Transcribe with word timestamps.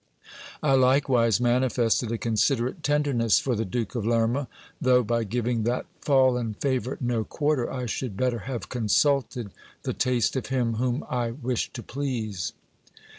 I 0.63 0.73
likewise 0.73 1.39
manifested 1.39 2.11
a 2.11 2.17
considerate 2.17 2.81
tender 2.81 3.13
ness 3.13 3.37
for 3.37 3.55
the 3.55 3.65
Duke 3.65 3.93
of 3.93 4.03
Lerma; 4.03 4.47
though 4.81 5.03
by 5.03 5.23
giving 5.23 5.61
that 5.65 5.85
fallen 6.01 6.55
favourite 6.55 7.03
no 7.03 7.23
quarter, 7.23 7.71
I 7.71 7.85
should 7.85 8.17
better 8.17 8.39
have 8.49 8.67
consulted 8.67 9.51
the 9.83 9.93
taste 9.93 10.35
of 10.35 10.47
him 10.47 10.77
whom 10.77 11.05
I 11.07 11.29
wished 11.29 11.75
to 11.75 11.83
please. 11.83 12.53